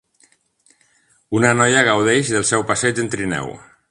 Una 1.41 1.51
noia 1.59 1.85
gaudeix 1.89 2.33
del 2.37 2.49
seu 2.53 2.65
passeig 2.71 3.05
en 3.05 3.13
trineu. 3.17 3.55